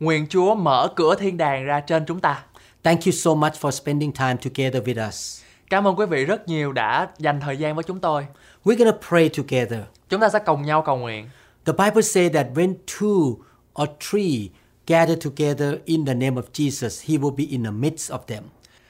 [0.00, 2.44] Nguyện Chúa mở cửa thiên đàng ra trên chúng ta.
[2.82, 5.42] Thank you so much for spending time together with us.
[5.70, 8.26] Cảm ơn quý vị rất nhiều đã dành thời gian với chúng tôi.
[8.64, 9.80] We're going to pray together.
[10.08, 11.28] Chúng ta sẽ cùng nhau cầu nguyện.
[11.64, 13.34] The Bible says that when two
[13.82, 14.48] or three
[14.86, 18.42] gather together in the name of Jesus, he will be in the midst of them.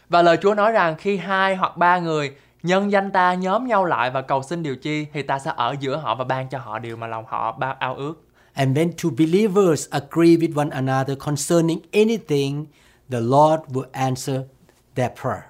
[0.09, 3.85] Và lời Chúa nói rằng khi hai hoặc ba người nhân danh ta nhóm nhau
[3.85, 6.59] lại và cầu xin điều chi thì ta sẽ ở giữa họ và ban cho
[6.59, 8.26] họ điều mà lòng họ bao ao ước.
[8.57, 12.67] And when two believers agree with one another concerning anything,
[13.11, 14.41] the Lord will answer
[14.95, 15.43] their prayer.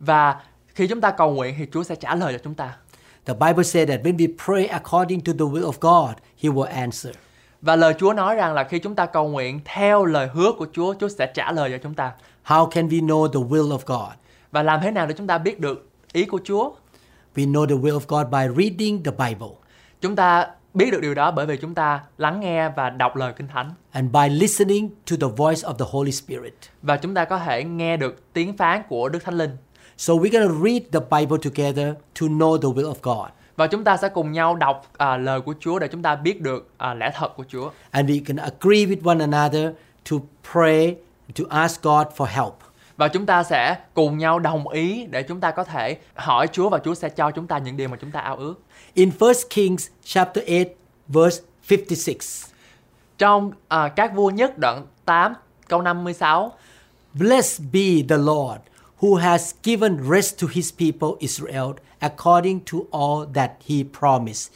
[0.00, 0.40] Và
[0.74, 2.76] khi chúng ta cầu nguyện thì Chúa sẽ trả lời cho chúng ta.
[3.24, 6.62] The Bible says that when we pray according to the will of God, he will
[6.62, 7.14] answer.
[7.62, 10.66] Và lời Chúa nói rằng là khi chúng ta cầu nguyện theo lời hứa của
[10.72, 12.12] Chúa, Chúa sẽ trả lời cho chúng ta.
[12.46, 14.12] How can we know the will of God?
[14.50, 16.72] Và làm thế nào để chúng ta biết được ý của Chúa?
[17.34, 19.66] We know the will of God by reading the Bible
[20.00, 23.32] Chúng ta biết được điều đó bởi vì chúng ta lắng nghe và đọc lời
[23.36, 23.70] Kinh Thánh.
[23.92, 26.54] and by listening to the voice of the Holy Spirit.
[26.82, 29.50] Và chúng ta có thể nghe được tiếng phán của Đức Thánh Linh.
[29.96, 33.28] So we're going to read the Bible together to know the will of God.
[33.56, 36.40] Và chúng ta sẽ cùng nhau đọc à, lời của Chúa để chúng ta biết
[36.40, 37.70] được à, lẽ thật của Chúa.
[37.90, 39.70] And we can agree with one another
[40.10, 40.16] to
[40.52, 40.96] pray,
[41.38, 42.58] to ask God for help.
[42.96, 46.68] Và chúng ta sẽ cùng nhau đồng ý để chúng ta có thể hỏi Chúa
[46.68, 48.54] và Chúa sẽ cho chúng ta những điều mà chúng ta ao ước.
[48.96, 50.68] In 1 Kings chapter 8
[51.08, 52.52] verse 56.
[53.18, 55.34] Trong à, các vua nhất đoạn 8
[55.68, 56.50] câu 56
[57.14, 58.60] Blessed be the Lord
[59.00, 64.52] who has given rest to his people Israel according to all that he promised.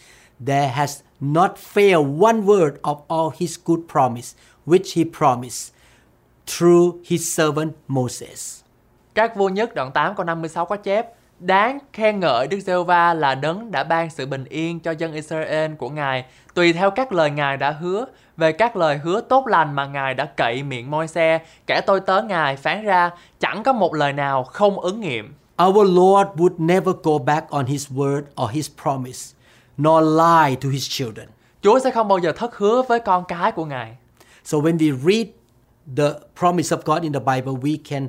[0.47, 4.35] There has not failed one word of all his good promise
[4.67, 5.75] which he promised
[6.47, 8.63] through his servant Moses.
[9.15, 13.15] Các vua nhất đoạn 8 câu 56 có chép Đáng khen ngợi Đức giê va
[13.15, 16.25] là đấng đã ban sự bình yên cho dân Israel của Ngài.
[16.55, 18.05] Tùy theo các lời Ngài đã hứa
[18.37, 22.01] về các lời hứa tốt lành mà Ngài đã cậy miệng môi xe kẻ tôi
[22.01, 25.35] tớ Ngài phán ra chẳng có một lời nào không ứng nghiệm.
[25.63, 29.37] Our Lord would never go back on his word or his promise,
[29.77, 31.29] nor lie to his children.
[31.63, 33.97] Chúa sẽ không bao giờ thất hứa với con cái của Ngài.
[34.45, 35.27] So when we read
[35.97, 38.09] the promise of God in the Bible, we can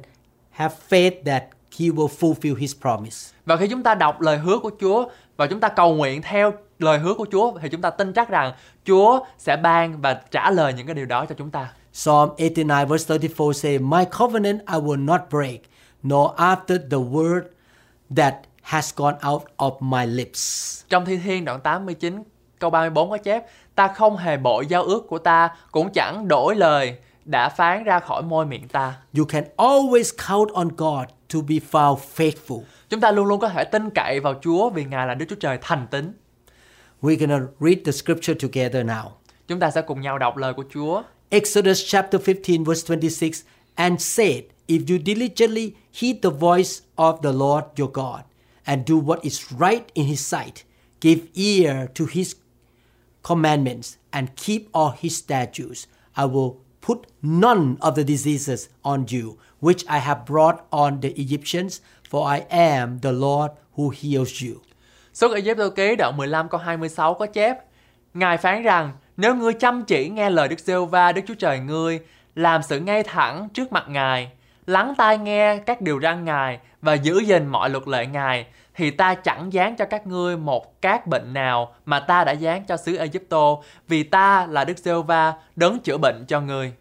[0.52, 1.44] have faith that
[1.80, 3.34] he will fulfill his promise.
[3.46, 5.06] Và khi chúng ta đọc lời hứa của Chúa
[5.38, 8.30] và chúng ta cầu nguyện theo lời hứa của Chúa thì chúng ta tin chắc
[8.30, 8.54] rằng
[8.86, 11.74] Chúa sẽ ban và trả lời những cái điều đó cho chúng ta.
[11.94, 15.62] Psalm 89 verse 34 say, My covenant I will not break,
[16.04, 17.42] nor after the word
[18.16, 20.84] that has gone out of my lips.
[20.90, 22.24] Trong Thi Thiên đoạn 89
[22.60, 23.46] câu 34 có chép
[23.76, 26.96] Ta không hề bội giao ước của ta cũng chẳng đổi lời
[27.26, 28.94] đã phán ra khỏi môi miệng ta.
[29.18, 32.62] You can always count on God to be found faithful.
[32.90, 35.36] Chúng ta luôn luôn có thể tin cậy vào Chúa vì Ngài là Đức Chúa
[35.36, 36.14] Trời thành tín.
[37.02, 39.10] We're going to read the scripture together now.
[39.48, 41.04] Chúng ta sẽ cùng nhau đọc lời của Chúa.
[41.30, 43.44] Exodus chapter 15 verse 26
[43.76, 48.22] and said, If you diligently heed the voice of the Lord your God
[48.66, 50.66] and do what is right in his sight,
[51.02, 52.36] give ear to his
[53.24, 59.38] commandments and keep all his statutes, I will put none of the diseases on you
[59.62, 64.56] which I have brought on the Egyptians, for I am the Lord who heals you.
[65.14, 67.58] Xuất Ai Cập ký đoạn 15 câu 26 có chép
[68.14, 71.60] Ngài phán rằng nếu ngươi chăm chỉ nghe lời Đức giê va Đức Chúa Trời
[71.60, 72.00] ngươi
[72.36, 74.32] làm sự ngay thẳng trước mặt Ngài
[74.68, 78.46] lắng tai nghe các điều răn Ngài và giữ gìn mọi luật lệ Ngài
[78.76, 82.64] thì ta chẳng dán cho các ngươi một các bệnh nào mà ta đã dán
[82.66, 83.58] cho xứ Egypto
[83.88, 86.74] vì ta là Đức giê va đấng chữa bệnh cho ngươi.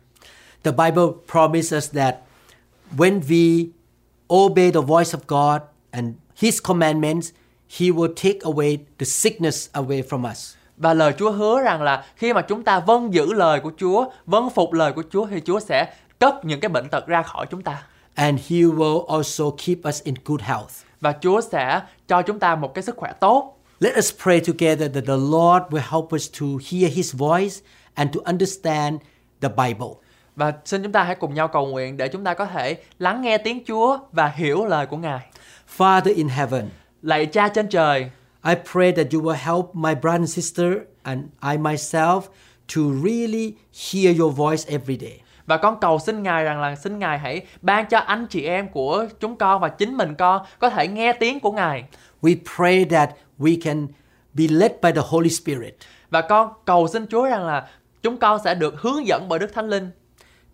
[0.64, 2.14] The Bible promises that
[2.96, 3.70] when we
[4.30, 7.32] obey the voice of God and His commandments,
[7.68, 10.54] He will take away the sickness away from us.
[10.76, 14.04] Và lời Chúa hứa rằng là khi mà chúng ta vâng giữ lời của Chúa,
[14.26, 17.46] vâng phục lời của Chúa thì Chúa sẽ cất những cái bệnh tật ra khỏi
[17.50, 17.82] chúng ta.
[18.14, 20.70] And He will also keep us in good health.
[21.00, 23.56] Và Chúa sẽ cho chúng ta một cái sức khỏe tốt.
[23.80, 27.54] Let us pray together that the Lord will help us to hear His voice
[27.94, 29.00] and to understand
[29.40, 29.88] the Bible.
[30.36, 33.22] Và xin chúng ta hãy cùng nhau cầu nguyện để chúng ta có thể lắng
[33.22, 35.20] nghe tiếng Chúa và hiểu lời của Ngài.
[35.76, 36.68] Father in heaven,
[37.02, 38.10] Lạy Cha trên trời,
[38.44, 40.72] I pray that you will help my brother and sister
[41.02, 42.20] and I myself
[42.76, 43.54] to really
[43.92, 45.20] hear your voice every day.
[45.46, 48.68] Và con cầu xin Ngài rằng là xin Ngài hãy ban cho anh chị em
[48.68, 51.84] của chúng con và chính mình con có thể nghe tiếng của Ngài.
[52.22, 53.86] We pray that we can
[54.34, 55.76] be led by the Holy Spirit.
[56.10, 57.68] Và con cầu xin Chúa rằng là
[58.02, 59.90] chúng con sẽ được hướng dẫn bởi Đức Thánh Linh.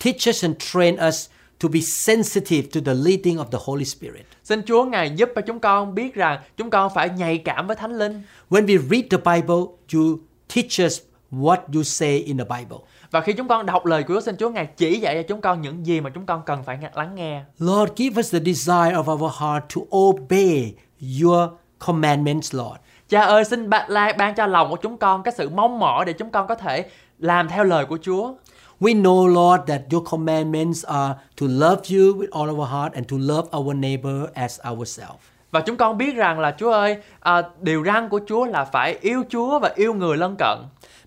[0.04, 1.28] Teach us and train us
[1.60, 4.24] to be sensitive to the leading of the Holy Spirit.
[4.44, 7.76] Xin Chúa Ngài giúp cho chúng con biết rằng chúng con phải nhạy cảm với
[7.76, 8.22] Thánh Linh.
[8.50, 9.62] When we read the Bible,
[9.94, 10.18] you
[10.54, 11.00] teach us
[11.30, 12.78] what you say in the Bible.
[13.10, 15.60] Và khi chúng con đọc lời Chúa, xin Chúa Ngài chỉ dạy cho chúng con
[15.60, 17.42] những gì mà chúng con cần phải lắng nghe.
[17.58, 20.74] Lord, give us the desire of our heart to obey
[21.22, 21.50] your
[21.86, 22.76] commandments, Lord.
[23.08, 26.12] Cha ơi, xin la ban cho lòng của chúng con cái sự mong mỏi để
[26.12, 26.84] chúng con có thể
[27.18, 28.34] làm theo lời của Chúa.
[28.80, 33.06] We know, Lord, that your commandments are to love you with all our heart and
[33.10, 35.20] to love our neighbor as ourselves.
[35.50, 38.96] Và chúng con biết rằng là Chúa ơi, à, điều răn của Chúa là phải
[39.00, 40.58] yêu Chúa và yêu người lân cận.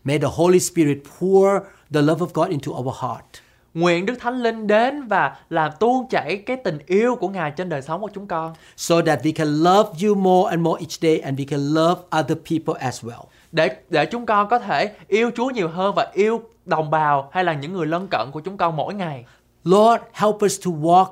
[0.03, 1.47] May the Holy Spirit pour
[1.93, 3.25] the love of God into our heart.
[3.73, 7.69] Nguyện Đức Thánh Linh đến và làm tuôn chảy cái tình yêu của Ngài trên
[7.69, 8.53] đời sống của chúng con.
[8.77, 12.01] so that we can love you more and more each day and we can love
[12.19, 13.23] other people as well.
[13.51, 17.43] Để để chúng con có thể yêu Chúa nhiều hơn và yêu đồng bào hay
[17.43, 19.25] là những người lân cận của chúng con mỗi ngày.
[19.63, 21.09] Lord, help us to walk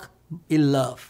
[0.48, 1.04] in love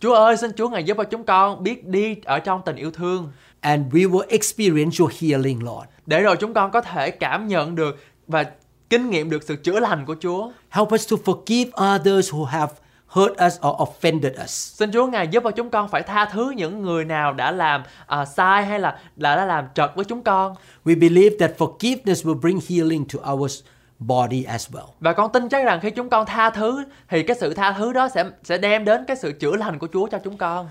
[0.00, 2.90] Chúa ơi, xin Chúa Ngài giúp cho chúng con biết đi ở trong tình yêu
[2.90, 3.32] thương.
[3.64, 5.88] and we will experience your healing, Lord.
[6.06, 8.44] Để rồi chúng con có thể cảm nhận được và
[8.90, 10.50] kinh nghiệm được sự chữa lành của Chúa.
[10.70, 12.72] Help us to forgive others who have
[13.06, 14.50] hurt us or offended us.
[14.50, 17.82] Xin Chúa Ngài giúp cho chúng con phải tha thứ những người nào đã làm
[18.06, 20.54] à, sai hay là đã, đã làm trật với chúng con.
[20.84, 23.64] We believe that forgiveness will bring healing to our
[24.06, 24.86] body as well.
[25.00, 27.92] Và con tin chắc rằng khi chúng con tha thứ thì cái sự tha thứ
[27.92, 30.68] đó sẽ sẽ đem đến cái sự chữa lành của Chúa cho chúng con.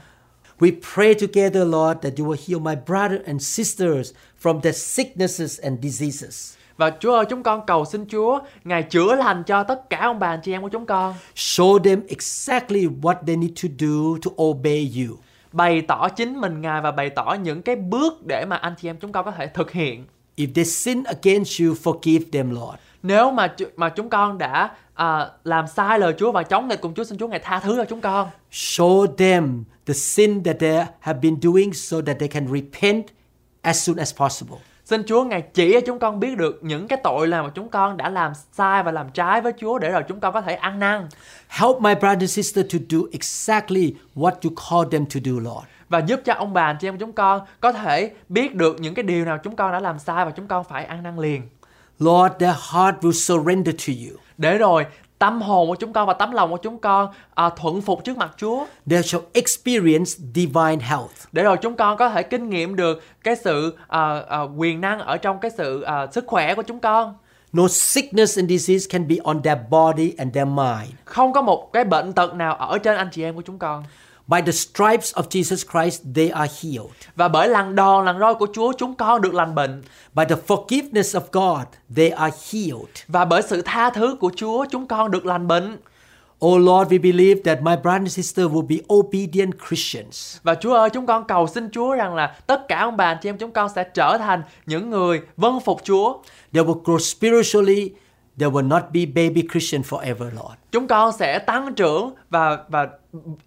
[0.60, 4.14] We pray together, Lord, that you will heal my brother and sisters
[4.44, 6.56] from their sicknesses and diseases.
[6.78, 10.20] Và Chúa ơi, chúng con cầu xin Chúa Ngài chữa lành cho tất cả ông
[10.20, 11.14] bà anh chị em của chúng con.
[11.36, 15.18] Show them exactly what they need to do to obey you.
[15.52, 18.90] Bày tỏ chính mình Ngài và bày tỏ những cái bước để mà anh chị
[18.90, 20.06] em chúng con có thể thực hiện.
[20.38, 22.78] If they sin against you, forgive them, Lord.
[23.04, 26.94] Nếu mà mà chúng con đã à, làm sai lời Chúa và chống nghịch cùng
[26.94, 28.30] Chúa xin Chúa Ngài tha thứ cho chúng con.
[28.52, 33.06] Show them the sin that they have been doing so that they can repent
[33.62, 34.58] as soon as possible.
[34.86, 37.70] Xin Chúa Ngài chỉ cho chúng con biết được những cái tội lầm mà chúng
[37.70, 40.56] con đã làm sai và làm trái với Chúa để rồi chúng con có thể
[40.56, 41.08] ăn năn.
[41.48, 45.68] Help my brother and sister to do exactly what you call them to do, Lord.
[45.90, 48.94] Và giúp cho ông bà anh chị em chúng con có thể biết được những
[48.94, 51.42] cái điều nào chúng con đã làm sai và chúng con phải ăn năn liền.
[52.00, 54.18] Lord, their heart will surrender to you.
[54.38, 54.86] Để rồi
[55.20, 58.18] tâm hồn của chúng con và tấm lòng của chúng con à, thuận phục trước
[58.18, 58.66] mặt Chúa.
[58.90, 61.28] They shall experience divine health.
[61.32, 65.00] Để rồi chúng con có thể kinh nghiệm được cái sự à, à, quyền năng
[65.00, 67.16] ở trong cái sự à, sức khỏe của chúng con.
[67.54, 70.92] No sickness and disease can be on their body and their mind.
[71.06, 73.84] Không có một cái bệnh tật nào ở trên anh chị em của chúng con.
[74.28, 76.96] By the stripes of Jesus Christ, they are healed.
[77.16, 79.84] Và bởi lần đòn lần roi của Chúa chúng con được lành bệnh.
[80.14, 83.04] By the forgiveness of God, they are healed.
[83.08, 85.78] Và bởi sự tha thứ của Chúa chúng con được lành bệnh.
[86.46, 90.38] Oh Lord, we believe that my brother and sister will be obedient Christians.
[90.44, 93.18] Và Chúa ơi chúng con cầu xin Chúa rằng là tất cả ông bà anh
[93.22, 96.18] chị em chúng con sẽ trở thành những người vâng phục Chúa.
[96.54, 97.92] They will grow spiritually.
[98.40, 100.54] They will not be baby Christian forever, Lord.
[100.72, 102.88] Chúng con sẽ tăng trưởng và và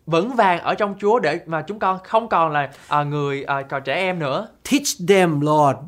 [0.07, 3.63] vững vàng ở trong Chúa để mà chúng con không còn là à, người à,
[3.63, 4.49] còn trẻ em nữa.
[4.71, 5.79] Teach them, Lord,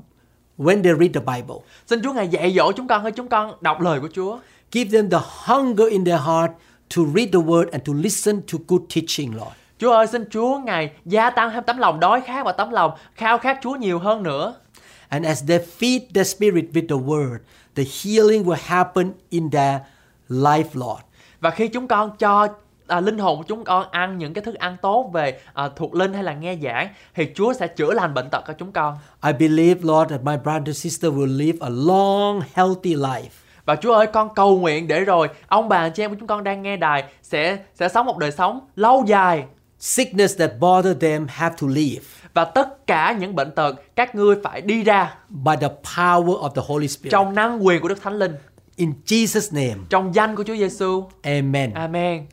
[0.59, 1.57] when they read the Bible.
[1.87, 4.39] Xin Chúa ngài dạy dỗ chúng con khi chúng con đọc lời của Chúa.
[4.73, 6.53] Give them the hunger in their heart
[6.97, 9.53] to read the word and to listen to good teaching, Lord.
[9.79, 12.91] Chúa ơi xin Chúa ngài gia tăng thêm tấm lòng đói khát và tấm lòng
[13.15, 14.55] khao khát Chúa nhiều hơn nữa.
[15.09, 17.39] And as they feed their spirit with the word,
[17.75, 19.81] the healing will happen in their
[20.29, 21.03] life, Lord.
[21.41, 22.49] Và khi chúng con cho
[22.87, 25.95] à, linh hồn của chúng con ăn những cái thức ăn tốt về à, thuộc
[25.95, 28.99] linh hay là nghe giảng thì Chúa sẽ chữa lành bệnh tật cho chúng con.
[29.25, 33.29] I believe, Lord, that my brother and sister will live a long, healthy life.
[33.65, 36.29] Và Chúa ơi con cầu nguyện để rồi ông bà anh chị em của chúng
[36.29, 39.45] con đang nghe đài sẽ sẽ sống một đời sống lâu dài
[39.79, 42.03] Sickness that bother them have to leave
[42.39, 46.49] và tất cả những bệnh tật các ngươi phải đi ra by the power of
[46.51, 47.11] the Holy Spirit.
[47.11, 48.33] trong năng quyền của Đức Thánh Linh
[48.77, 51.09] In Jesus' name, trong danh của Chúa Giêsu.
[51.23, 51.73] amen.
[51.75, 52.27] Amen.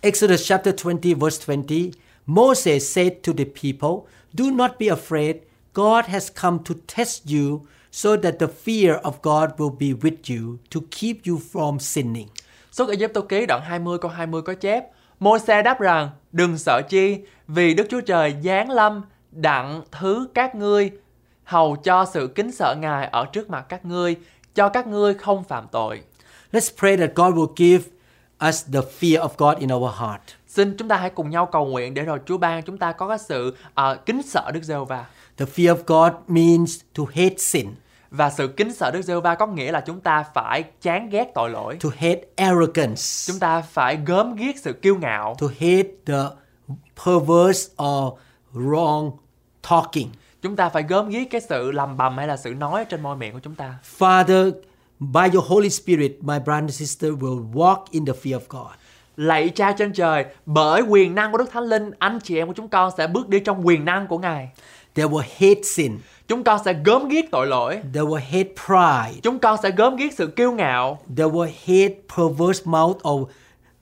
[0.00, 1.90] Exodus chapter 20, verse 20
[2.26, 5.36] Moses said to the people, Do not be afraid.
[5.74, 7.60] God has come to test you
[7.92, 12.28] so that the fear of God will be with you to keep you from sinning.
[12.72, 14.84] Xuất Ai Cập ký đoạn 20 câu 20 có chép
[15.20, 17.16] Môi-se đáp rằng đừng sợ chi
[17.48, 20.90] vì Đức Chúa Trời giáng lâm đặng thứ các ngươi
[21.44, 24.16] hầu cho sự kính sợ Ngài ở trước mặt các ngươi
[24.54, 26.02] cho các ngươi không phạm tội.
[26.52, 27.84] Let's pray that God will give
[28.48, 30.20] us the fear of God in our heart.
[30.46, 33.08] Xin chúng ta hãy cùng nhau cầu nguyện để rồi Chúa ban chúng ta có
[33.08, 35.06] cái sự à, kính sợ Đức Giê-hô-va.
[35.36, 37.66] The fear of God means to hate sin,
[38.10, 41.50] Và sự kính sợ Đức Giê-hô-va có nghĩa là chúng ta phải chán ghét tội
[41.50, 41.76] lỗi.
[41.82, 45.36] to hate arrogance, Chúng ta phải gớm ghiếc sự kiêu ngạo.
[45.40, 46.22] to hate the
[47.04, 48.12] perverse or
[48.58, 49.10] wrong
[49.70, 50.08] talking.
[50.42, 53.16] Chúng ta phải gớm ghiếc cái sự lầm bầm hay là sự nói trên môi
[53.16, 53.74] miệng của chúng ta.
[53.98, 54.52] Father,
[54.98, 58.72] by your Holy Spirit, my brother and sister will walk in the fear of God.
[59.16, 62.54] Lạy cha trên trời, bởi quyền năng của Đức Thánh Linh, anh chị em của
[62.56, 64.48] chúng con sẽ bước đi trong quyền năng của Ngài.
[64.94, 65.98] They will hate sin.
[66.28, 67.80] Chúng con sẽ gớm ghiếc tội lỗi.
[67.94, 69.20] They will hate pride.
[69.22, 70.98] Chúng con sẽ gớm ghiếc sự kiêu ngạo.
[71.16, 73.28] They will hate perverse mouth or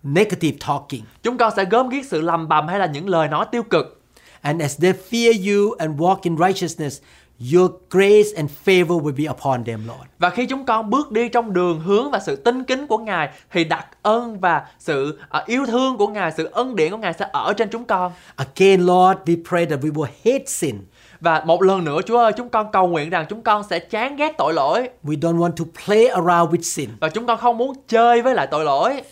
[0.02, 1.02] negative talking.
[1.22, 3.95] Chúng con sẽ gớm ghiếc sự lầm bầm hay là những lời nói tiêu cực.
[4.42, 7.00] And as they fear you and walk in righteousness,
[7.54, 10.08] your grace and favor will be upon them, Lord.
[10.18, 13.28] Và khi chúng con bước đi trong đường hướng và sự tinh kính của Ngài
[13.52, 17.12] thì đặc ơn và sự à, yêu thương của Ngài, sự ân điển của Ngài
[17.12, 18.12] sẽ ở trên chúng con.
[18.36, 20.76] Again, Lord, we pray that we will hate sin.
[21.20, 24.16] Và một lần nữa Chúa ơi, chúng con cầu nguyện rằng chúng con sẽ chán
[24.16, 27.58] ghét tội lỗi We don't want to play around with sin, và chúng con không
[27.58, 29.02] muốn chơi với lại tội lỗi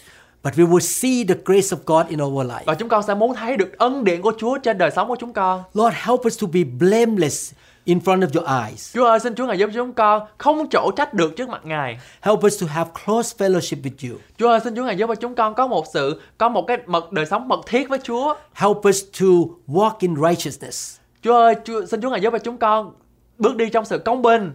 [0.45, 2.63] but we will see the grace of God in our life.
[2.67, 5.17] và chúng con sẽ muốn thấy được ân điển của Chúa trên đời sống của
[5.21, 5.63] chúng con.
[5.75, 7.53] Lord, help us to be blameless
[7.85, 8.95] in front of your eyes.
[8.95, 11.99] Chúa ơi, xin Chúa Ngài giúp chúng con không chỗ trách được trước mặt Ngài.
[12.21, 14.19] Help us to have close fellowship with you.
[14.39, 16.79] Chúa ơi, xin Chúa Ngài giúp cho chúng con có một sự có một cái
[16.87, 18.35] mật đời sống mật thiết với Chúa.
[18.55, 19.27] Help us to
[19.67, 22.93] walk in righteousness Chúa ơi, Chúa, xin Chúa Ngài giúp cho chúng con
[23.39, 24.53] bước đi trong sự công bình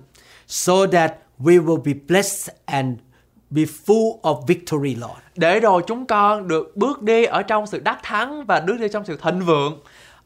[0.48, 3.00] so that we will be blessed and
[3.50, 5.29] be full of victory, Lord.
[5.39, 8.88] Để rồi chúng con được bước đi ở trong sự đắc thắng và bước đi
[8.93, 9.79] trong sự thịnh vượng.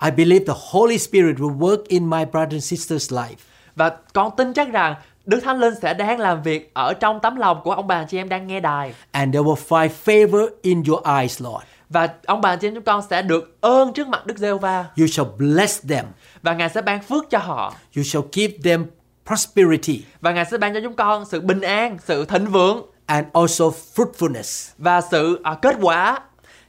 [0.04, 3.36] I believe the Holy Spirit will work in my brother and sister's life.
[3.76, 7.36] Và con tin chắc rằng Đức Thánh Linh sẽ đang làm việc ở trong tấm
[7.36, 8.94] lòng của ông bà chị em đang nghe đài.
[9.12, 11.64] and they will find favor in your eyes, Lord.
[11.90, 14.86] Và ông bà chị em chúng con sẽ được ơn trước mặt Đức giê va
[15.00, 16.06] You shall bless them.
[16.42, 18.86] và Ngài sẽ ban phước cho họ You shall give them
[19.28, 23.28] prosperity và Ngài sẽ ban cho chúng con sự bình an, sự thịnh vượng and
[23.34, 24.72] also fruitfulness.
[24.78, 26.20] và sự à, kết quả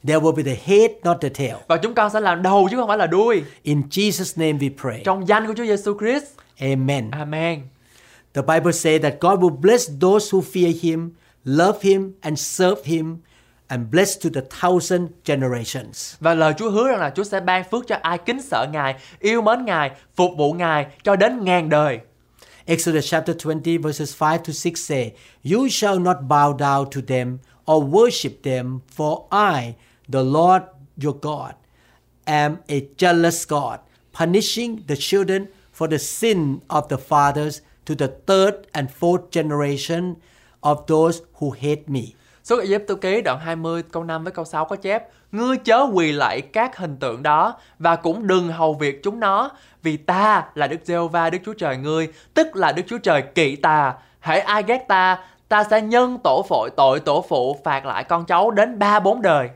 [0.07, 1.55] There will be the head, not the tail.
[1.69, 3.45] và chúng con sẽ làm đầu chứ không phải là đuôi.
[3.63, 5.03] In Jesus' name we pray.
[5.05, 6.25] Trong danh của Chúa Giêsu Christ.
[6.61, 7.11] Amen.
[7.11, 7.61] Amen.
[8.35, 11.11] The Bible says that God will bless those who fear Him,
[11.45, 13.17] love Him, and serve Him,
[13.69, 16.15] and bless to the thousand generations.
[16.21, 18.95] Và lời Chúa hứa rằng là Chúa sẽ ban phước cho ai kính sợ Ngài,
[19.21, 21.99] yêu mến Ngài, phục vụ Ngài cho đến ngàn đời.
[22.67, 27.41] Exodus chapter 20, verses 5 to 6 say, You shall not bow down to them
[27.67, 29.77] or worship them, for I,
[30.09, 30.63] the Lord
[30.97, 31.57] your God,
[32.27, 33.81] am a jealous God,
[34.13, 40.23] punishing the children for the sin of the fathers to the third and fourth generation
[40.63, 42.17] of those who hate me.
[42.45, 45.87] Số Ai Cập ký đoạn 20 câu 5 với câu 6 có chép, Ngươi chớ
[45.93, 49.51] quỳ lạy các hình tượng đó và cũng đừng hầu việc chúng nó,
[49.83, 53.23] vì ta là Đức giê va Đức Chúa Trời ngươi, tức là Đức Chúa Trời
[53.23, 53.95] kỵ ta.
[54.21, 58.25] Hãy ai ghét ta ta sẽ nhân tổ phội tội tổ phụ phạt lại con
[58.25, 59.49] cháu đến ba bốn đời.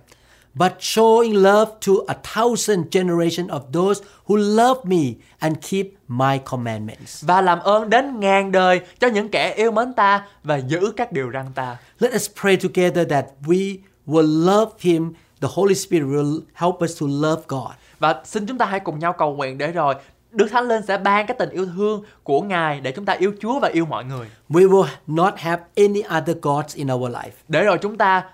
[0.58, 6.38] But showing love to a thousand generation of those who love me and keep my
[6.50, 7.24] commandments.
[7.24, 11.12] và làm ơn đến ngàn đời cho những kẻ yêu mến ta và giữ các
[11.12, 15.12] điều răn ta Let us pray together that we will love Him.
[15.40, 17.72] The Holy Spirit will help us to love God.
[17.98, 19.94] Và xin chúng ta hãy cùng nhau cầu nguyện để rồi
[20.32, 23.32] Đức Thánh Linh sẽ ban cái tình yêu thương của Ngài để chúng ta yêu
[23.40, 24.26] Chúa và yêu mọi người.
[24.50, 27.30] We will not have any other gods in our life.
[27.48, 28.24] Để rồi chúng ta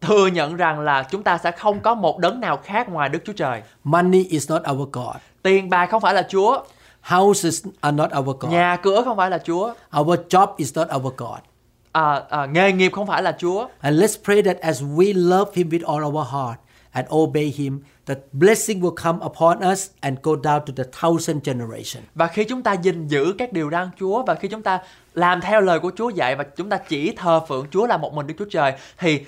[0.00, 3.18] thừa nhận rằng là chúng ta sẽ không có một đấng nào khác ngoài Đức
[3.24, 3.62] Chúa Trời.
[3.84, 5.16] Money is not our God.
[5.42, 6.62] Tiền bạc không phải là Chúa,
[7.02, 8.52] Houses are not our God.
[8.52, 11.38] nhà cửa không phải là Chúa, Our job is not our God.
[11.92, 13.66] à, à, nghề nghiệp không phải là Chúa.
[13.80, 16.58] And let's pray that as we love Him with all our heart
[16.92, 21.44] and obey Him, that blessing will come upon us and go down to the thousand
[21.44, 22.02] generation.
[22.14, 24.78] Và khi chúng ta gìn giữ các điều răn Chúa và khi chúng ta
[25.14, 28.14] làm theo lời của Chúa dạy và chúng ta chỉ thờ phượng Chúa là một
[28.14, 29.24] mình Đức Chúa Trời thì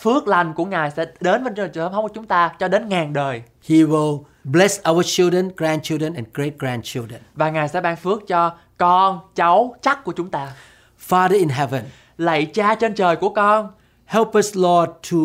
[0.00, 3.12] phước lành của Ngài sẽ đến bên trên trời của chúng ta cho đến ngàn
[3.12, 3.42] đời.
[3.68, 7.20] He will bless our children, grandchildren, and great grandchildren.
[7.34, 10.52] Và Ngài sẽ ban phước cho con, cháu chắc của chúng ta.
[11.08, 11.84] Father in heaven,
[12.18, 13.70] Lạy cha trên trời của con,
[14.04, 15.18] help us, Lord, to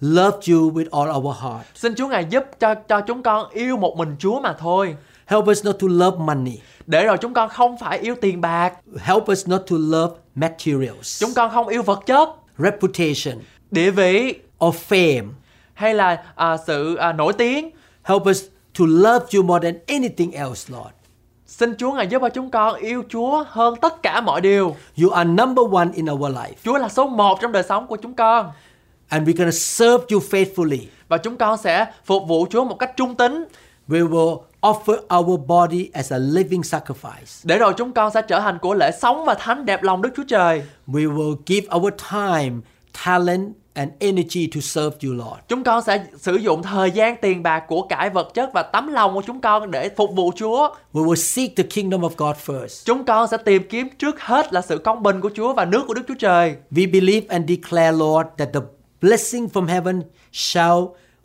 [0.00, 1.66] love you with all our heart.
[1.74, 4.96] xin Chúa Ngài giúp cho cho chúng con yêu một mình Chúa mà thôi.
[5.26, 6.58] Help us not to love money.
[6.86, 11.20] Để rồi chúng con không phải yêu tiền bạc, Help us not to love materials,
[11.20, 12.28] chúng con không yêu vật chất,
[12.58, 13.42] reputation,
[13.72, 15.28] địa vị or fame.
[15.74, 17.70] hay là à, sự à, nổi tiếng.
[18.02, 18.42] Help us
[18.78, 20.92] to love you more than anything else, Lord.
[21.46, 24.76] Xin Chúa Ngài giúp cho chúng con yêu Chúa hơn tất cả mọi điều.
[25.02, 26.52] You are number one in our life.
[26.64, 28.50] Chúa là số một trong đời sống của chúng con.
[29.08, 30.78] and we're to serve you faithfully.
[31.08, 33.44] và chúng con sẽ phục vụ Chúa một cách trung tín
[33.88, 37.40] We will offer our body as a living sacrifice.
[37.44, 40.10] để rồi chúng con sẽ trở thành của lễ sống và thánh đẹp lòng Đức
[40.16, 40.62] Chúa Trời.
[40.86, 42.52] We will give our time,
[43.04, 45.40] talent, and energy to serve you, Lord.
[45.48, 48.92] Chúng con sẽ sử dụng thời gian, tiền bạc, của cải vật chất và tấm
[48.92, 50.68] lòng của chúng con để phục vụ Chúa.
[50.92, 52.82] We will seek the kingdom of God first.
[52.84, 55.84] Chúng con sẽ tìm kiếm trước hết là sự công bình của Chúa và nước
[55.86, 56.56] của Đức Chúa Trời.
[56.70, 58.60] We believe and declare, Lord, that the
[59.00, 60.02] blessing from heaven
[60.32, 60.80] shall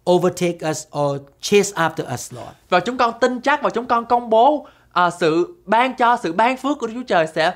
[0.10, 2.52] overtake us or chase after us, Lord.
[2.70, 6.34] Và chúng con tin chắc và chúng con công bố à, sự ban cho sự
[6.34, 7.54] ban phước của Đức Chúa Trời sẽ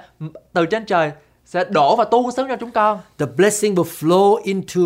[0.53, 1.11] từ trên trời
[1.53, 4.81] sẽ đổ và tu sống cho chúng con The blessing will flow into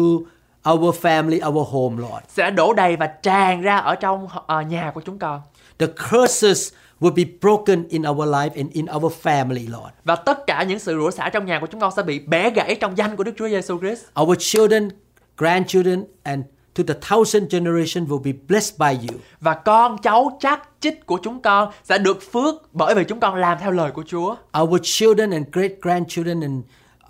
[0.72, 2.26] our family, our home, Lord.
[2.28, 5.42] sẽ đổ đầy và tràn ra ở trong à, nhà của chúng con
[5.78, 9.94] The curses will be broken in our life and in our family, Lord.
[10.04, 12.50] và tất cả những sự rủa xả trong nhà của chúng con sẽ bị bẻ
[12.50, 14.90] gãy trong danh của Đức Chúa Giêsu Christ Our children,
[15.38, 16.44] grandchildren, and
[16.76, 19.20] to the thousand generation will be blessed by you.
[19.42, 23.36] và con cháu chắc chích của chúng con sẽ được phước bởi vì chúng con
[23.36, 26.64] làm theo lời của Chúa Our children and great grandchildren and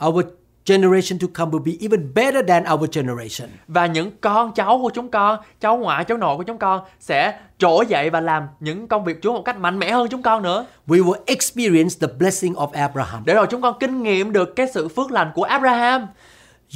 [0.06, 0.26] our
[0.66, 3.50] generation to come will be even better than our generation.
[3.68, 7.40] và những con cháu của chúng con cháu ngoại cháu nội của chúng con sẽ
[7.58, 10.44] trỗi dậy và làm những công việc Chúa một cách mạnh mẽ hơn chúng con
[10.44, 13.22] nữa We will experience the blessing of Abraham.
[13.26, 16.08] để rồi chúng con kinh nghiệm được cái sự phước lành của Abraham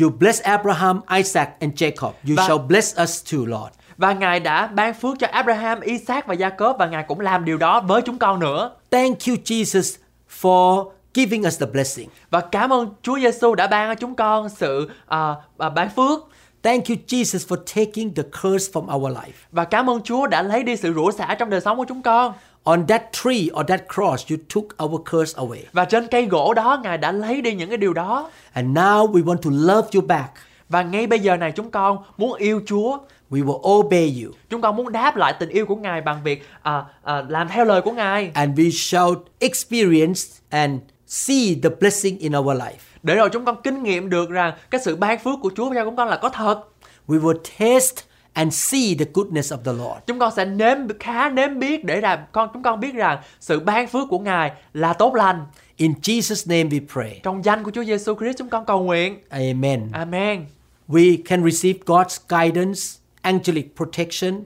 [0.02, 2.12] You bless Abraham, Isaac, and Jacob.
[2.28, 3.74] You Và- shall bless us too, Lord.
[3.98, 7.58] và Ngài đã ban phước cho Abraham, Isaac và Jacob và Ngài cũng làm điều
[7.58, 8.72] đó với chúng con nữa.
[8.92, 9.98] Thank you, Jesus,
[10.42, 12.10] for giving us the blessing.
[12.30, 16.20] Và cảm ơn Chúa Giêsu đã ban cho chúng con sự à, ban phước
[16.64, 19.32] Thank you, Jesus, for taking the curse from our life.
[19.52, 22.02] và cảm ơn Chúa đã lấy đi sự rủa xả trong đời sống của chúng
[22.02, 22.34] con.
[22.70, 25.60] On that tree or that cross, you took our curse away.
[25.74, 28.30] Và trên cây gỗ đó Ngài đã lấy đi những cái điều đó.
[28.54, 30.34] And now we want to love you back.
[30.70, 32.98] Và ngay bây giờ này chúng con muốn yêu Chúa.
[33.32, 34.32] We will obey you.
[34.50, 37.66] Chúng con muốn đáp lại tình yêu của Ngài bằng việc à, à, làm theo
[37.66, 38.32] lời của Ngài.
[38.34, 40.74] And we shall experience and
[41.08, 42.80] see the blessing in our life.
[43.04, 45.86] Để rồi chúng con kinh nghiệm được rằng cái sự ban phước của Chúa cho
[45.86, 46.62] chúng con là có thật.
[47.08, 48.02] We will taste
[48.40, 50.00] and see the goodness of the Lord.
[50.08, 53.60] Chúng con sẽ nếm khá nếm biết để làm con chúng con biết rằng sự
[53.60, 55.46] ban phước của Ngài là tốt lành.
[55.78, 57.20] In Jesus' name we pray.
[57.24, 59.20] Trong danh của Chúa Giêsu Christ chúng con cầu nguyện.
[59.30, 59.90] Amen.
[59.92, 60.46] Amen.
[60.88, 62.82] We can receive God's guidance,
[63.22, 64.44] angelic protection,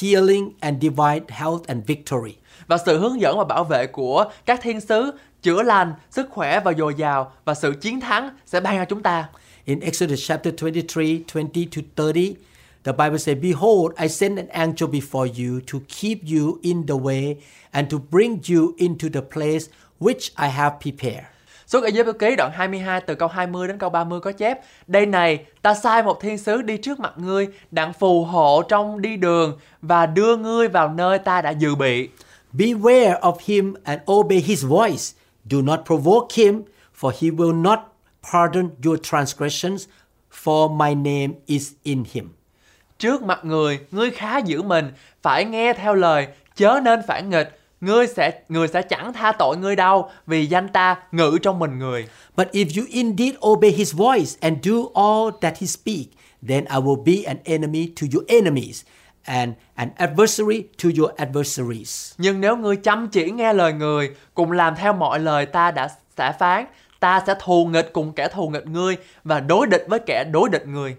[0.00, 2.36] healing, and divine health and victory.
[2.66, 5.10] Và sự hướng dẫn và bảo vệ của các thiên sứ
[5.42, 9.02] chữa lành, sức khỏe và dồi dào và sự chiến thắng sẽ ban cho chúng
[9.02, 9.28] ta.
[9.64, 11.02] In Exodus chapter 23,
[11.34, 12.34] 20 to 30,
[12.84, 16.96] the Bible says, Behold, I send an angel before you to keep you in the
[16.96, 17.36] way
[17.72, 19.68] and to bring you into the place
[19.98, 21.26] which I have prepared.
[21.66, 25.06] Suốt Ai Cập ký đoạn 22 từ câu 20 đến câu 30 có chép Đây
[25.06, 29.16] này, ta sai một thiên sứ đi trước mặt ngươi, đặng phù hộ trong đi
[29.16, 32.08] đường và đưa ngươi vào nơi ta đã dự bị.
[32.52, 35.14] Beware of him and obey his voice.
[35.50, 36.62] Do not provoke him,
[37.00, 37.78] for he will not
[38.32, 39.86] pardon your transgressions,
[40.44, 42.28] for my name is in him.
[43.02, 47.58] Trước mặt người, ngươi khá giữ mình, phải nghe theo lời, chớ nên phản nghịch.
[47.80, 51.78] Ngươi sẽ người sẽ chẳng tha tội ngươi đâu, vì danh ta ngự trong mình
[51.78, 52.08] người.
[52.36, 56.06] But if you indeed obey his voice and do all that he speak,
[56.48, 58.82] then I will be an enemy to your enemies
[59.22, 62.14] and an adversary to your adversaries.
[62.18, 65.88] Nhưng nếu ngươi chăm chỉ nghe lời người, cùng làm theo mọi lời ta đã
[66.16, 66.66] xả phán,
[67.00, 70.48] ta sẽ thù nghịch cùng kẻ thù nghịch ngươi và đối địch với kẻ đối
[70.48, 70.96] địch người.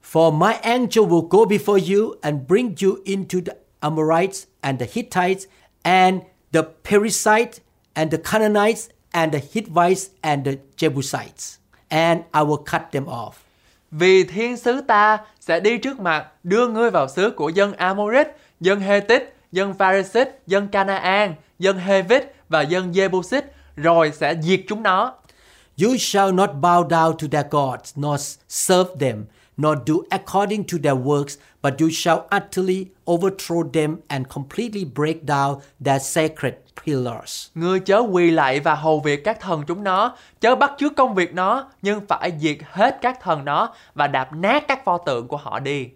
[0.00, 4.86] For my angel will go before you and bring you into the Amorites and the
[4.86, 5.46] Hittites
[5.84, 7.60] and the Perizzites
[7.94, 11.58] and the Canaanites and the Hittites and the Jebusites,
[11.90, 13.32] and I will cut them off.
[13.90, 18.28] Vì thiên sứ ta sẽ đi trước mặt đưa ngươi vào xứ của dân Amorit,
[18.60, 23.42] dân Hethit, dân Pharisít, dân Canaan, dân Hevit và dân Jebusit,
[23.76, 25.14] rồi sẽ diệt chúng nó.
[25.82, 29.24] You shall not bow down to their gods, nor serve them,
[29.60, 35.24] nor do according to their works, but you shall utterly overthrow them and completely break
[35.24, 37.50] down their sacred pillars.
[37.54, 41.14] Ngươi chớ quỳ lạy và hầu việc các thần chúng nó, chớ bắt chước công
[41.14, 45.28] việc nó, nhưng phải diệt hết các thần nó và đạp nát các pho tượng
[45.28, 45.88] của họ đi.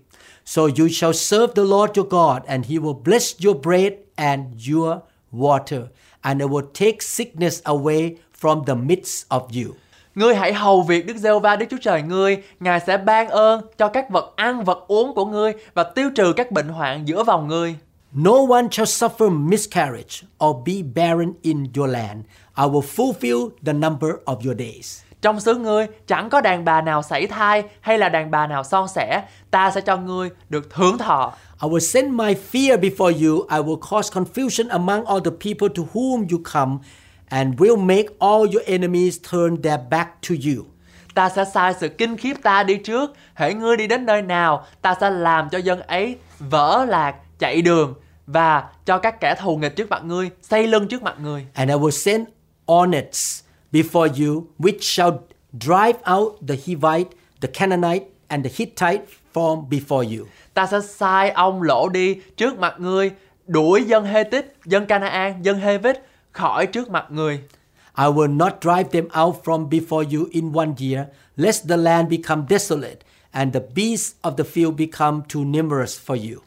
[0.45, 4.71] So you shall serve the Lord your God, and he will bless your bread and
[4.73, 4.97] your
[5.33, 5.83] water,
[6.21, 9.75] and it will take sickness away from the midst of you.
[10.15, 13.61] Ngươi hãy hầu việc Đức giê va Đức Chúa Trời ngươi, Ngài sẽ ban ơn
[13.79, 17.25] cho các vật ăn, vật uống của ngươi và tiêu trừ các bệnh hoạn giữa
[17.25, 17.77] vòng ngươi.
[18.13, 22.25] No one shall suffer miscarriage or be barren in your land.
[22.57, 25.05] I will fulfill the number of your days.
[25.25, 28.65] trong xứ ngươi chẳng có đàn bà nào sảy thai hay là đàn bà nào
[28.65, 31.33] son sẻ, ta sẽ cho ngươi được thưởng thọ.
[31.63, 33.47] I will send my fear before you.
[33.51, 36.79] I will cause confusion among all the people to whom you come,
[37.29, 40.65] and will make all your enemies turn their back to you.
[41.15, 44.67] Ta sẽ sai sự kinh khiếp ta đi trước, hễ ngươi đi đến nơi nào,
[44.83, 47.95] ta sẽ làm cho dân ấy vỡ lạc, chạy đường
[48.27, 51.47] và cho các kẻ thù nghịch trước mặt ngươi, xây lưng trước mặt ngươi.
[51.55, 52.29] And I will send
[52.67, 55.13] hornets before you, which shall
[55.53, 57.11] drive out the Hivite,
[57.41, 60.27] the Canaanite, and the Hittite from before you.
[60.55, 63.11] Ta sẽ sai ông lỗ đi trước mặt ngươi,
[63.47, 66.03] đuổi dân Hê Tích, dân Canaan, dân Hê Vít
[66.35, 67.41] khỏi trước mặt người.
[67.97, 72.09] I will not drive them out from before you in one year, lest the land
[72.09, 72.99] become desolate,
[73.33, 76.41] and the beasts of the field become too numerous for you.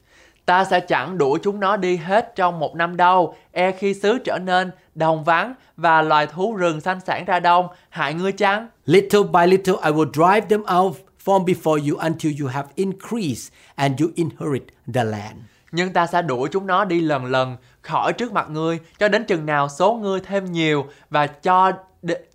[0.45, 4.17] Ta sẽ chẳng đuổi chúng nó đi hết trong một năm đâu, e khi xứ
[4.17, 8.67] trở nên đồng vắng và loài thú rừng sanh sản ra đông, hại ngươi chăng?
[8.85, 10.95] Little by little I will drive them out
[11.25, 15.37] from before you until you have increased and you inherit the land.
[15.71, 19.25] Nhưng ta sẽ đuổi chúng nó đi lần lần khỏi trước mặt ngươi cho đến
[19.25, 21.71] chừng nào số ngươi thêm nhiều và cho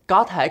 [0.07, 0.49] có thể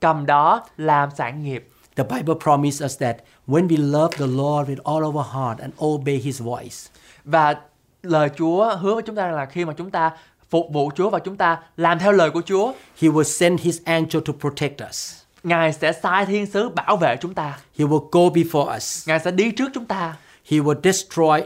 [0.00, 1.68] cầm đó làm sản nghiệp.
[1.96, 5.74] The Bible promises us that when we love the Lord with all our heart and
[5.84, 6.76] obey His voice,
[7.24, 7.54] Và
[8.02, 10.10] lời Chúa hứa với chúng ta là khi mà chúng ta
[10.50, 13.78] phục vụ Chúa và chúng ta làm theo lời của Chúa, He will send His
[13.84, 15.14] angel to protect us.
[15.42, 17.58] Ngài sẽ sai thiên sứ bảo vệ chúng ta.
[17.78, 19.08] He will go before us.
[19.08, 20.16] Ngài sẽ đi trước chúng ta.
[20.50, 21.40] He will destroy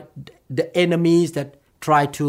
[0.57, 1.47] the enemies that
[1.81, 2.27] try to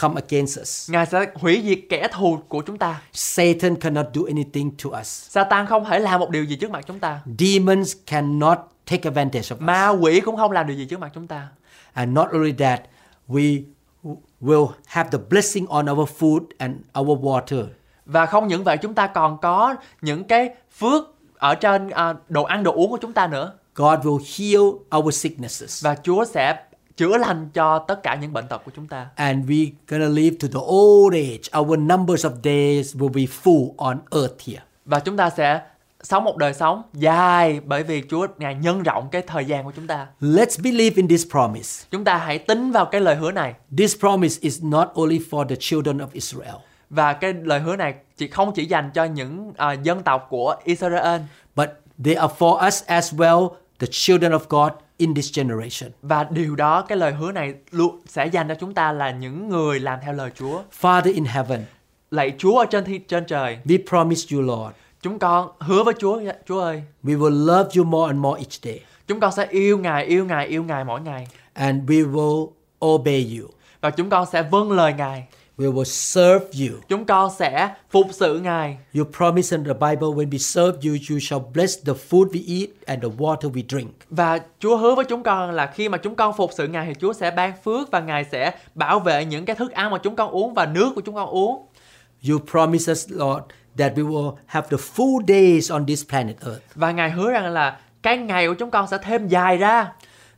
[0.00, 0.90] come against us.
[0.90, 3.00] Ngài sẽ hủy diệt kẻ thù của chúng ta.
[3.12, 5.06] Satan cannot do anything to us.
[5.30, 7.20] Satan không thể làm một điều gì trước mặt chúng ta.
[7.38, 8.58] Demons cannot
[8.90, 9.60] take advantage of us.
[9.60, 11.48] Ma quỷ cũng không làm điều gì trước mặt chúng ta.
[11.92, 12.80] And not only that,
[13.28, 13.62] we
[14.40, 17.66] will have the blessing on our food and our water.
[18.06, 22.42] Và không những vậy chúng ta còn có những cái phước ở trên à, đồ
[22.42, 23.52] ăn đồ uống của chúng ta nữa.
[23.74, 25.84] God will heal our sicknesses.
[25.84, 26.56] Và Chúa sẽ
[26.96, 29.06] chữa lành cho tất cả những bệnh tật của chúng ta.
[29.16, 31.60] And we're gonna live to the old age.
[31.60, 34.62] Our numbers of days will be full on earth here.
[34.84, 35.60] Và chúng ta sẽ
[36.02, 39.72] sống một đời sống dài bởi vì Chúa Ngài nhân rộng cái thời gian của
[39.76, 40.06] chúng ta.
[40.20, 41.86] Let's believe in this promise.
[41.90, 43.54] Chúng ta hãy tính vào cái lời hứa này.
[43.78, 46.54] This promise is not only for the children of Israel,
[46.90, 50.56] Và cái lời hứa này chỉ không chỉ dành cho những à, dân tộc của
[50.64, 51.20] Israel
[51.56, 51.68] but
[52.04, 55.92] they are for us as well, the children of God in this generation.
[56.02, 59.48] và điều đó cái lời hứa này luôn sẽ dành cho chúng ta là những
[59.48, 60.62] người làm theo lời Chúa.
[60.80, 61.64] Father in heaven,
[62.10, 65.94] Lạy Chúa ở trên thi, trên trời, we promise you, Lord, chúng con hứa với
[65.98, 69.46] Chúa, Chúa ơi, we will love you more and more each day, chúng con sẽ
[69.50, 72.48] yêu Ngài, yêu Ngài, yêu Ngài mỗi ngày and we will
[72.86, 73.48] obey you.
[73.80, 75.26] và chúng con sẽ vâng lời Ngài.
[75.58, 76.78] We will serve you.
[76.88, 78.76] Chúng con sẽ phục sự Ngài.
[78.94, 82.60] You promise in the Bible when we serve you, you shall bless the food we
[82.60, 83.90] eat and the water we drink.
[84.10, 86.92] Và Chúa hứa với chúng con là khi mà chúng con phục sự Ngài thì
[87.00, 90.16] Chúa sẽ ban phước và Ngài sẽ bảo vệ những cái thức ăn mà chúng
[90.16, 91.66] con uống và nước của chúng con uống.
[92.28, 93.44] You promise us, Lord,
[93.78, 96.62] that we will have the full days on this planet Earth.
[96.74, 99.92] Và Ngài hứa rằng là cái ngày của chúng con sẽ thêm dài ra.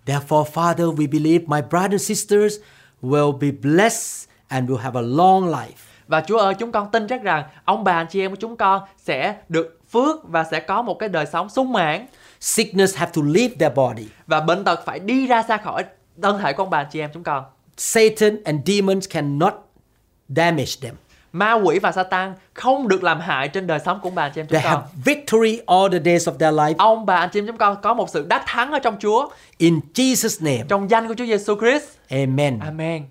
[0.06, 2.54] Therefore, Father, we believe my brothers and sisters
[3.02, 5.72] will be blessed and will have a long life.
[6.08, 8.56] Và Chúa ơi, chúng con tin chắc rằng ông bà anh chị em của chúng
[8.56, 12.06] con sẽ được phước và sẽ có một cái đời sống sung mãn
[12.40, 14.06] Sickness have to leave their body.
[14.26, 15.84] và bệnh tật phải đi ra xa khỏi
[16.22, 17.44] thân thể của ông bà anh chị em chúng con.
[17.76, 19.54] Satan and demons cannot
[20.28, 20.94] damage them.
[21.32, 24.32] Ma quỷ và Satan không được làm hại trên đời sống của ông bà anh
[24.34, 24.72] chị em chúng They con.
[24.72, 26.74] have victory all the days of their life.
[26.78, 29.28] Ông bà anh chị em chúng con có một sự đắc thắng ở trong Chúa,
[29.58, 31.84] In Jesus' name, trong danh của Chúa Giêsu Christ.
[32.10, 32.58] amen.
[32.60, 33.04] Amen.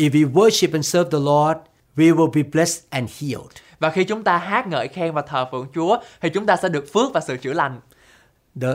[0.00, 1.58] If we worship and serve the Lord,
[1.96, 3.52] we will be blessed and healed.
[3.78, 6.68] Và khi chúng ta hát ngợi khen và thờ phượng Chúa thì chúng ta sẽ
[6.68, 7.80] được phước và sự chữa lành.
[8.60, 8.74] The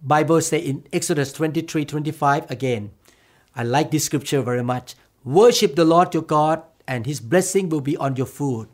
[0.00, 2.88] Bible say in Exodus 23 25 again.
[3.56, 4.96] I like this scripture very much.
[5.24, 8.66] Worship the Lord your God, and his blessing will be on your food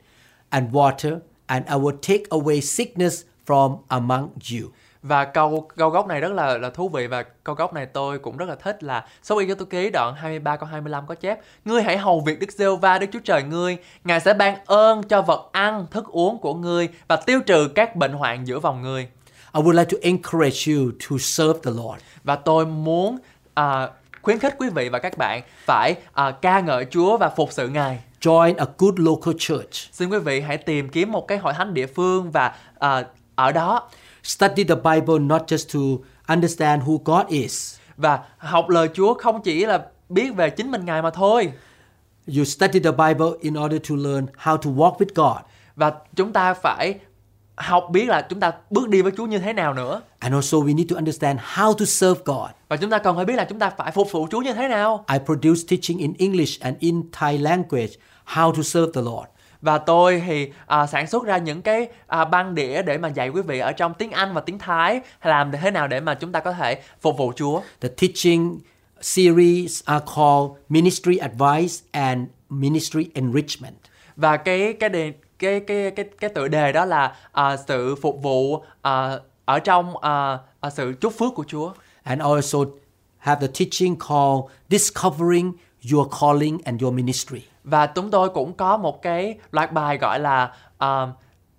[0.51, 4.73] and water, and I will take away sickness from among you.
[5.03, 8.19] Và câu câu gốc này rất là là thú vị và câu gốc này tôi
[8.19, 11.41] cũng rất là thích là số y tô ký đoạn 23 câu 25 có chép
[11.65, 15.03] Ngươi hãy hầu việc Đức giê va Đức Chúa Trời ngươi Ngài sẽ ban ơn
[15.03, 18.83] cho vật ăn, thức uống của ngươi và tiêu trừ các bệnh hoạn giữa vòng
[18.83, 19.09] ngươi
[19.55, 22.03] I would like to encourage you to serve the Lord.
[22.25, 23.19] Và tôi muốn
[23.55, 23.89] à,
[24.23, 27.69] khuyến khích quý vị và các bạn phải à, ca ngợi Chúa và phục sự
[27.69, 29.73] Ngài Join a good local church.
[29.93, 33.53] Xin quý vị hãy tìm kiếm một cái hội thánh địa phương và à, ở
[33.53, 33.89] đó
[34.23, 37.77] Study the Bible not just to understand who God is.
[37.97, 41.53] và học lời Chúa không chỉ là biết về chính mình Ngài mà thôi
[42.37, 45.43] You study the Bible in order to learn how to walk with God.
[45.77, 46.99] và chúng ta phải
[47.57, 50.01] học biết là chúng ta bước đi với Chúa như thế nào nữa.
[50.19, 52.51] And also, we need to understand how to serve God.
[52.69, 54.69] Và chúng ta cần phải biết là chúng ta phải phục vụ Chúa như thế
[54.69, 55.05] nào.
[55.13, 57.93] I produce teaching in English and in Thai language
[58.35, 59.27] how to serve the Lord.
[59.63, 63.29] Và tôi thì à, sản xuất ra những cái à, băng đĩa để mà dạy
[63.29, 66.33] quý vị ở trong tiếng Anh và tiếng Thái làm thế nào để mà chúng
[66.33, 67.61] ta có thể phục vụ Chúa.
[67.81, 68.61] The teaching
[69.01, 73.75] series are called Ministry Advice and Ministry Enrichment.
[74.17, 78.23] Và cái cái đề cái cái cái cái tựa đề đó là à, sự phục
[78.23, 81.73] vụ à, ở trong à, à, sự chúc phước của Chúa.
[82.03, 82.59] And also
[83.19, 85.53] have the teaching called Discovering
[85.93, 87.52] Your Calling and Your Ministry.
[87.65, 91.07] Và chúng tôi cũng có một cái loạt bài gọi là à,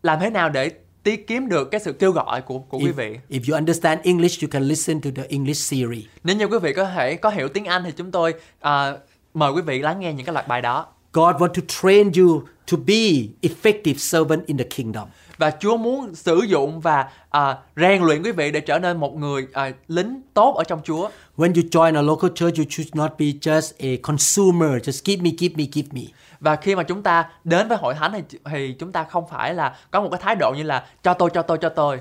[0.03, 0.71] làm thế nào để
[1.03, 3.19] tìm kiếm được cái sự kêu gọi của của quý If, vị.
[3.29, 6.03] if you understand English, you can listen to the English series.
[6.23, 8.93] Nếu như quý vị có thể có hiểu tiếng Anh thì chúng tôi à,
[9.33, 10.87] mời quý vị lắng nghe những cái loạt bài đó.
[11.13, 15.07] God want to train you to be effective servant in the kingdom.
[15.37, 19.15] Và Chúa muốn sử dụng và à, rèn luyện quý vị để trở nên một
[19.15, 21.09] người à, lính tốt ở trong Chúa.
[21.37, 25.21] When you join a local church, you should not be just a consumer, just give
[25.23, 26.01] me, give me, give me.
[26.39, 29.53] Và khi mà chúng ta đến với hội thánh thì thì chúng ta không phải
[29.53, 31.99] là có một cái thái độ như là cho tôi cho tôi cho tôi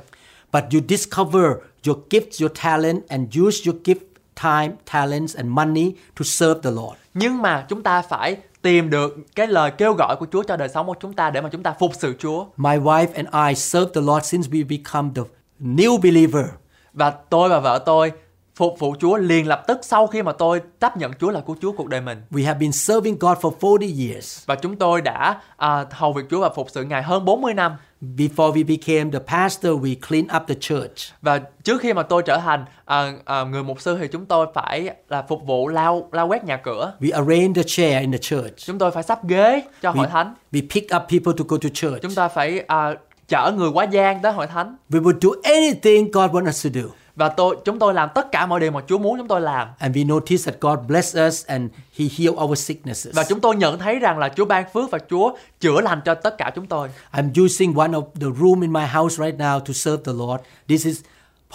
[0.53, 1.45] But you discover
[1.87, 4.01] your gifts, your talent, and use your gift,
[4.43, 6.97] time, talents, and money to serve the Lord.
[7.15, 10.69] nhưng mà chúng ta phải tìm được cái lời kêu gọi của Chúa cho đời
[10.69, 12.47] sống của chúng ta để mà chúng ta phục sự Chúa.
[12.57, 15.23] My wife and I serve the Lord since we become the
[15.61, 16.47] new believer.
[16.93, 18.13] Và tôi và vợ tôi
[18.57, 21.57] phục vụ Chúa liền lập tức sau khi mà tôi chấp nhận Chúa là cứu
[21.63, 22.23] Chúa cuộc đời mình.
[22.31, 24.47] We have been serving God for 40 years.
[24.47, 27.73] Và chúng tôi đã à, hầu việc Chúa và phục sự Ngài hơn 40 năm.
[28.03, 31.13] Before we became the pastor, we cleaned up the church.
[31.23, 34.47] Và trước khi mà tôi trở thành à, à, người mục sư thì chúng tôi
[34.55, 36.93] phải là phục vụ lau lau quét nhà cửa.
[37.01, 38.57] We arranged the chair in the church.
[38.57, 40.35] Chúng tôi phải sắp ghế cho hội We, thánh.
[40.53, 42.03] we pick up people to go to church.
[42.03, 42.95] Chúng ta phải à,
[43.29, 44.77] chở người quá gian tới hội thánh.
[44.91, 46.89] We would do anything God wants us to do.
[47.23, 49.69] Và tôi chúng tôi làm tất cả mọi điều mà Chúa muốn chúng tôi làm.
[49.79, 53.17] And we notice that God bless us and He heal our sicknesses.
[53.17, 56.15] Và chúng tôi nhận thấy rằng là Chúa ban phước và Chúa chữa lành cho
[56.15, 56.89] tất cả chúng tôi.
[57.13, 60.43] I'm using one of the room in my house right now to serve the Lord.
[60.69, 61.01] This is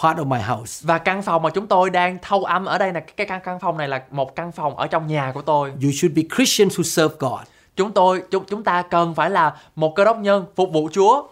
[0.02, 0.82] part of my house.
[0.86, 3.60] Và căn phòng mà chúng tôi đang thâu âm ở đây là cái căn căn
[3.60, 5.70] phòng này là một căn phòng ở trong nhà của tôi.
[5.70, 7.40] You should be Christians who serve God.
[7.76, 11.22] Chúng tôi chúng chúng ta cần phải là một cơ đốc nhân phục vụ Chúa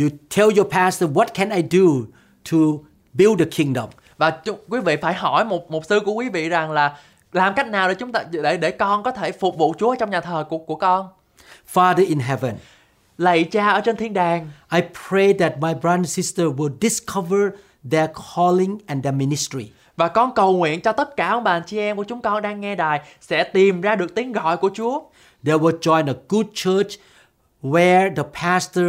[0.00, 1.86] You tell your pastor, what can I do
[2.50, 2.58] to
[3.18, 3.88] build the kingdom?
[4.18, 6.96] và quý vị phải hỏi một một sư của quý vị rằng là
[7.32, 10.10] làm cách nào để chúng ta để để con có thể phục vụ Chúa trong
[10.10, 11.08] nhà thờ của của con.
[11.74, 12.54] Father in heaven,
[13.18, 17.40] Lạy Cha ở trên thiên đàng, I pray that my brother and sister will discover
[17.90, 19.70] their calling and their ministry.
[19.96, 22.60] Và con cầu nguyện cho tất cả ông bà chị em của chúng con đang
[22.60, 25.00] nghe đài sẽ tìm ra được tiếng gọi của Chúa.
[25.44, 26.90] They will join a good church
[27.62, 28.86] where the pastor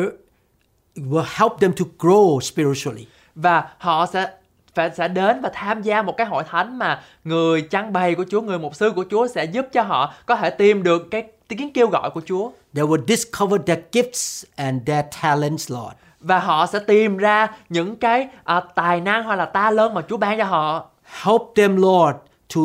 [0.96, 3.06] will help them to grow spiritually.
[3.38, 4.28] Và họ sẽ
[4.76, 8.26] phải sẽ đến và tham gia một cái hội thánh mà người trang bày của
[8.30, 11.24] Chúa, người mục sư của Chúa sẽ giúp cho họ có thể tìm được cái
[11.48, 12.52] tiếng kêu gọi của Chúa.
[12.76, 15.94] They will discover their gifts and their talents, Lord.
[16.20, 20.02] Và họ sẽ tìm ra những cái à, tài năng hoặc là ta lơn mà
[20.10, 20.86] Chúa ban cho họ.
[21.04, 22.16] Help them, Lord,
[22.56, 22.62] to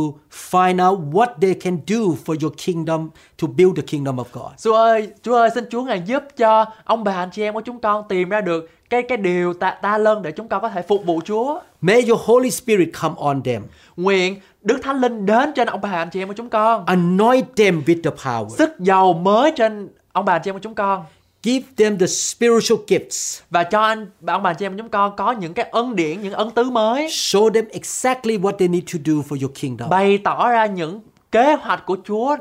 [0.51, 3.11] find out what they can do for your kingdom
[3.43, 4.53] to build the kingdom of God.
[4.59, 7.61] Chúa ơi, Chúa ơi, xin Chúa ngài giúp cho ông bà anh chị em của
[7.61, 10.69] chúng con tìm ra được cái cái điều ta ta lơn để chúng con có
[10.69, 11.61] thể phục vụ Chúa.
[11.81, 13.63] May your Holy Spirit come on them.
[13.97, 16.87] Nguyện Đức Thánh Linh đến trên ông bà anh chị em của chúng con.
[16.87, 18.49] Anoint them with the power.
[18.49, 21.05] Sức dầu mới trên ông bà anh chị em của chúng con.
[21.43, 23.41] Give them the spiritual gifts.
[23.51, 26.33] Và cho anh ông bà chị em chúng con có những cái ân điển, những
[26.33, 27.07] ân tứ mới.
[27.07, 29.89] Show them exactly what they need to do for your kingdom.
[29.89, 31.01] Bày tỏ ra những
[31.33, 32.37] kế hoạch của Chúa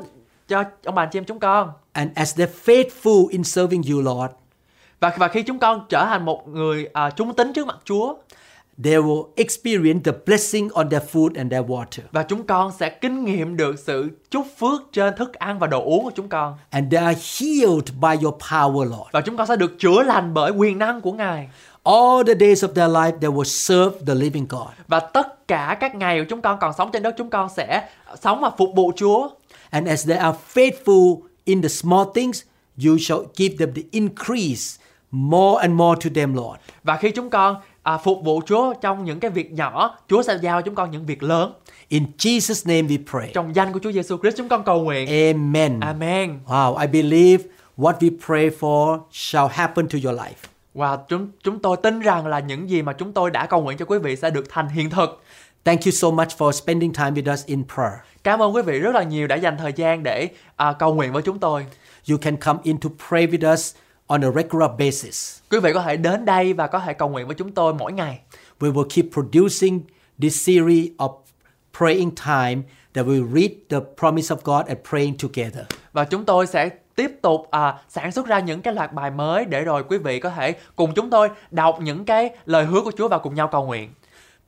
[0.48, 1.70] cho ông bà chị em chúng con.
[1.92, 4.32] And as they're faithful in serving you, Lord,
[5.00, 8.14] Và và khi chúng con trở thành một người à, trung tín trước mặt Chúa
[8.84, 12.02] they will experience the blessing on their food and their water.
[12.12, 15.84] và chúng con sẽ kinh nghiệm được sự chúc phước trên thức ăn và đồ
[15.84, 16.54] uống của chúng con.
[16.70, 19.10] And they are healed by your power, Lord.
[19.12, 21.48] Và chúng con sẽ được chữa lành bởi quyền năng của Ngài.
[21.84, 24.68] All the days of their life, they will serve the living God.
[24.88, 27.88] Và tất cả các ngày của chúng con còn sống trên đất chúng con sẽ
[28.20, 29.28] sống và phục vụ Chúa.
[29.70, 32.42] And as they are faithful in the small things,
[32.86, 36.60] you shall give them the increase more and more to them, Lord.
[36.84, 40.38] Và khi chúng con à, phục vụ Chúa trong những cái việc nhỏ, Chúa sẽ
[40.42, 41.52] giao chúng con những việc lớn.
[41.88, 43.30] In Jesus' name we pray.
[43.34, 45.08] Trong danh của Chúa Giêsu Christ chúng con cầu nguyện.
[45.08, 45.80] Amen.
[45.80, 46.38] Amen.
[46.46, 47.44] Wow, I believe
[47.76, 50.48] what we pray for shall happen to your life.
[50.74, 53.78] Và chúng chúng tôi tin rằng là những gì mà chúng tôi đã cầu nguyện
[53.78, 55.22] cho quý vị sẽ được thành hiện thực.
[55.64, 57.98] Thank you so much for spending time with us in prayer.
[58.24, 61.12] Cảm ơn quý vị rất là nhiều đã dành thời gian để à, cầu nguyện
[61.12, 61.66] với chúng tôi.
[62.10, 63.74] You can come in to pray with us
[64.12, 65.38] on a regular basis.
[65.50, 67.92] Quý vị có thể đến đây và có thể cầu nguyện với chúng tôi mỗi
[67.92, 68.20] ngày.
[68.60, 69.80] We will keep producing
[70.20, 71.12] this series of
[71.78, 72.62] praying time
[72.94, 75.64] that we read the promise of God and praying together.
[75.92, 79.44] Và chúng tôi sẽ tiếp tục à, sản xuất ra những cái loạt bài mới
[79.44, 82.92] để rồi quý vị có thể cùng chúng tôi đọc những cái lời hứa của
[82.98, 83.90] Chúa và cùng nhau cầu nguyện.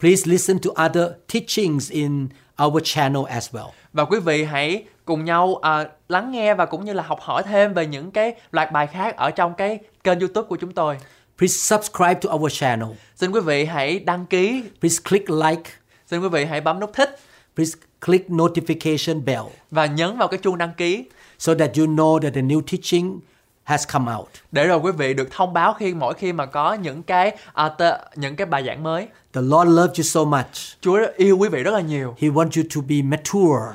[0.00, 2.28] Please listen to other teachings in
[2.64, 3.68] our channel as well.
[3.92, 7.42] Và quý vị hãy cùng nhau à, lắng nghe và cũng như là học hỏi
[7.42, 10.96] thêm về những cái loạt bài khác ở trong cái kênh YouTube của chúng tôi.
[11.38, 12.88] Please subscribe to our channel.
[13.16, 15.70] Xin quý vị hãy đăng ký, Please click like.
[16.06, 17.18] xin quý vị hãy bấm nút thích
[17.56, 21.04] Please click notification bell và nhấn vào cái chuông đăng ký
[21.38, 23.20] so that you know that the new teaching
[23.64, 24.28] has come out.
[24.52, 27.68] để rồi quý vị được thông báo khi mỗi khi mà có những cái à,
[27.68, 29.08] tê, những cái bài giảng mới.
[29.32, 30.80] The Lord loves you so much.
[30.80, 32.16] Chúa yêu quý vị rất là nhiều.
[32.20, 33.74] He wants you to be mature,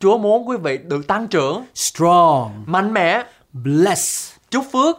[0.00, 4.96] Chúa muốn quý vị được tăng trưởng, strong, mạnh mẽ, blessed, chúc phước,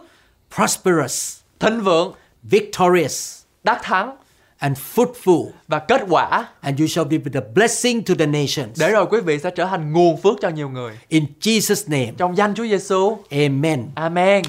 [0.56, 4.16] prosperous, thịnh vượng, victorious, đắc thắng
[4.58, 5.46] and fruitful.
[5.68, 8.80] và kết quả And you shall be the blessing to the nations.
[8.80, 10.98] để rồi quý vị sẽ trở thành nguồn phước cho nhiều người.
[11.08, 13.18] In Jesus' name, Trong danh Chúa Giêsu.
[13.30, 13.88] amen.
[13.94, 14.42] Amen.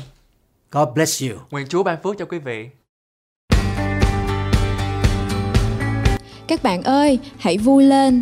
[0.72, 1.38] God bless you.
[1.52, 2.70] Nguyện Chúa ban phước cho quý vị.
[6.48, 8.22] Các bạn ơi, hãy vui lên,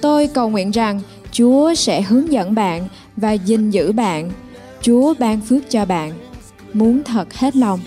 [0.00, 1.00] Tôi cầu nguyện rằng
[1.32, 4.30] Chúa sẽ hướng dẫn bạn và gìn giữ bạn.
[4.80, 6.12] Chúa ban phước cho bạn.
[6.72, 7.80] Muốn thật hết lòng.